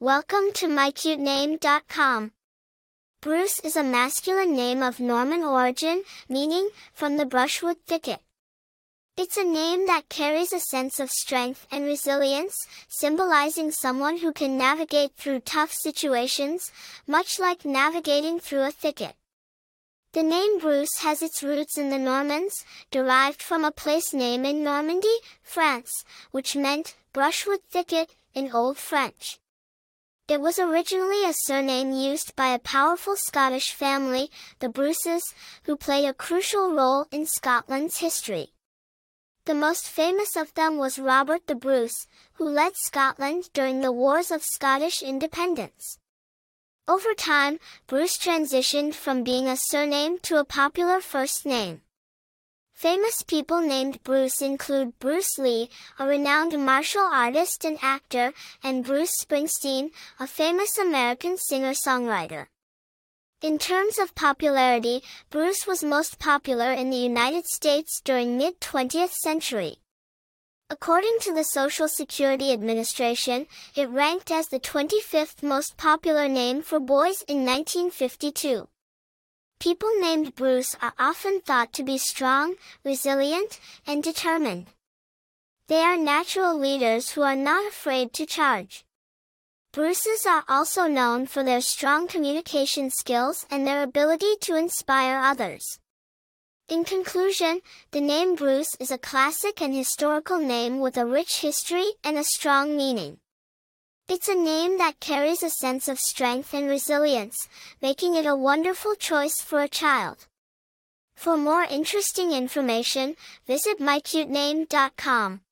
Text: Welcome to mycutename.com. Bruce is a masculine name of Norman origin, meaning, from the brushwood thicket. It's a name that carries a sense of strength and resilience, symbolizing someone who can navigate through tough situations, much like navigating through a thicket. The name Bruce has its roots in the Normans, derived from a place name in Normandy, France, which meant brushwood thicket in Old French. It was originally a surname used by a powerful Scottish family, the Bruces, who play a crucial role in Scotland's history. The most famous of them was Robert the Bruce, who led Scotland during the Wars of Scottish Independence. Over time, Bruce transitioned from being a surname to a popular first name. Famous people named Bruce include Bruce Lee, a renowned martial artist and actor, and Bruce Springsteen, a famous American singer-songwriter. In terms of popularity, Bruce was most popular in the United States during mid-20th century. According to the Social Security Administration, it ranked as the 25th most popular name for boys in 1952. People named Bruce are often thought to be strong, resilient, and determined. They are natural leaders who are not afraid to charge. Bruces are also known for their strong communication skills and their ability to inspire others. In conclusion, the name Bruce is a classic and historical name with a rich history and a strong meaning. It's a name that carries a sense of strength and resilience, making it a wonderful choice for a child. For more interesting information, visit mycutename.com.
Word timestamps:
Welcome 0.00 0.52
to 0.54 0.68
mycutename.com. 0.68 2.30
Bruce 3.20 3.58
is 3.64 3.74
a 3.74 3.82
masculine 3.82 4.54
name 4.54 4.80
of 4.80 5.00
Norman 5.00 5.42
origin, 5.42 6.04
meaning, 6.28 6.68
from 6.92 7.16
the 7.16 7.26
brushwood 7.26 7.78
thicket. 7.84 8.20
It's 9.16 9.36
a 9.36 9.42
name 9.42 9.88
that 9.88 10.08
carries 10.08 10.52
a 10.52 10.60
sense 10.60 11.00
of 11.00 11.10
strength 11.10 11.66
and 11.72 11.84
resilience, 11.84 12.54
symbolizing 12.86 13.72
someone 13.72 14.18
who 14.18 14.32
can 14.32 14.56
navigate 14.56 15.16
through 15.16 15.40
tough 15.40 15.72
situations, 15.72 16.70
much 17.08 17.40
like 17.40 17.64
navigating 17.64 18.38
through 18.38 18.68
a 18.68 18.70
thicket. 18.70 19.16
The 20.12 20.22
name 20.22 20.60
Bruce 20.60 20.98
has 21.00 21.22
its 21.22 21.42
roots 21.42 21.76
in 21.76 21.90
the 21.90 21.98
Normans, 21.98 22.64
derived 22.92 23.42
from 23.42 23.64
a 23.64 23.72
place 23.72 24.14
name 24.14 24.44
in 24.44 24.62
Normandy, 24.62 25.16
France, 25.42 26.04
which 26.30 26.54
meant 26.54 26.94
brushwood 27.12 27.62
thicket 27.68 28.14
in 28.32 28.52
Old 28.52 28.78
French. 28.78 29.40
It 30.28 30.42
was 30.42 30.58
originally 30.58 31.24
a 31.24 31.32
surname 31.32 31.90
used 31.90 32.36
by 32.36 32.48
a 32.48 32.58
powerful 32.58 33.16
Scottish 33.16 33.72
family, 33.72 34.30
the 34.58 34.68
Bruces, 34.68 35.34
who 35.62 35.74
play 35.74 36.04
a 36.04 36.12
crucial 36.12 36.74
role 36.74 37.06
in 37.10 37.24
Scotland's 37.24 37.96
history. 37.96 38.52
The 39.46 39.54
most 39.54 39.88
famous 39.88 40.36
of 40.36 40.52
them 40.52 40.76
was 40.76 40.98
Robert 40.98 41.46
the 41.46 41.54
Bruce, 41.54 42.06
who 42.34 42.44
led 42.44 42.76
Scotland 42.76 43.48
during 43.54 43.80
the 43.80 43.90
Wars 43.90 44.30
of 44.30 44.44
Scottish 44.44 45.02
Independence. 45.02 45.98
Over 46.86 47.14
time, 47.14 47.58
Bruce 47.86 48.18
transitioned 48.18 48.92
from 48.92 49.24
being 49.24 49.48
a 49.48 49.56
surname 49.56 50.18
to 50.24 50.36
a 50.36 50.44
popular 50.44 51.00
first 51.00 51.46
name. 51.46 51.80
Famous 52.78 53.22
people 53.22 53.60
named 53.60 54.00
Bruce 54.04 54.40
include 54.40 55.00
Bruce 55.00 55.36
Lee, 55.36 55.68
a 55.98 56.06
renowned 56.06 56.56
martial 56.64 57.02
artist 57.02 57.64
and 57.64 57.76
actor, 57.82 58.32
and 58.62 58.84
Bruce 58.84 59.20
Springsteen, 59.20 59.90
a 60.20 60.28
famous 60.28 60.78
American 60.78 61.36
singer-songwriter. 61.36 62.46
In 63.42 63.58
terms 63.58 63.98
of 63.98 64.14
popularity, 64.14 65.02
Bruce 65.28 65.66
was 65.66 65.82
most 65.82 66.20
popular 66.20 66.70
in 66.70 66.90
the 66.90 66.96
United 66.96 67.46
States 67.46 68.00
during 68.04 68.38
mid-20th 68.38 69.10
century. 69.10 69.78
According 70.70 71.16
to 71.22 71.34
the 71.34 71.42
Social 71.42 71.88
Security 71.88 72.52
Administration, 72.52 73.48
it 73.74 73.88
ranked 73.88 74.30
as 74.30 74.46
the 74.46 74.60
25th 74.60 75.42
most 75.42 75.76
popular 75.76 76.28
name 76.28 76.62
for 76.62 76.78
boys 76.78 77.24
in 77.26 77.44
1952. 77.44 78.68
People 79.60 79.90
named 79.98 80.36
Bruce 80.36 80.76
are 80.80 80.94
often 80.98 81.40
thought 81.40 81.72
to 81.72 81.82
be 81.82 81.98
strong, 81.98 82.54
resilient, 82.84 83.58
and 83.86 84.04
determined. 84.04 84.68
They 85.66 85.80
are 85.80 85.96
natural 85.96 86.56
leaders 86.56 87.10
who 87.10 87.22
are 87.22 87.34
not 87.34 87.66
afraid 87.66 88.12
to 88.14 88.24
charge. 88.24 88.84
Bruces 89.72 90.24
are 90.26 90.44
also 90.48 90.86
known 90.86 91.26
for 91.26 91.42
their 91.42 91.60
strong 91.60 92.06
communication 92.06 92.88
skills 92.90 93.46
and 93.50 93.66
their 93.66 93.82
ability 93.82 94.36
to 94.42 94.54
inspire 94.54 95.18
others. 95.18 95.80
In 96.68 96.84
conclusion, 96.84 97.60
the 97.90 98.00
name 98.00 98.36
Bruce 98.36 98.76
is 98.78 98.90
a 98.90 98.98
classic 98.98 99.60
and 99.60 99.74
historical 99.74 100.38
name 100.38 100.80
with 100.80 100.96
a 100.96 101.04
rich 101.04 101.40
history 101.40 101.94
and 102.04 102.16
a 102.16 102.24
strong 102.24 102.76
meaning. 102.76 103.18
It's 104.10 104.26
a 104.26 104.34
name 104.34 104.78
that 104.78 105.00
carries 105.00 105.42
a 105.42 105.50
sense 105.50 105.86
of 105.86 106.00
strength 106.00 106.54
and 106.54 106.66
resilience, 106.66 107.46
making 107.82 108.14
it 108.14 108.24
a 108.24 108.34
wonderful 108.34 108.94
choice 108.94 109.42
for 109.42 109.60
a 109.60 109.68
child. 109.68 110.26
For 111.14 111.36
more 111.36 111.64
interesting 111.64 112.32
information, 112.32 113.16
visit 113.46 113.78
mycutename.com. 113.78 115.42